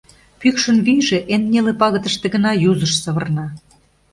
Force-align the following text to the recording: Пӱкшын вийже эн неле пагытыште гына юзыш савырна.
Пӱкшын 0.39 0.77
вийже 0.85 1.19
эн 1.33 1.43
неле 1.51 1.73
пагытыште 1.81 2.25
гына 2.33 2.51
юзыш 2.69 2.93
савырна. 3.03 3.45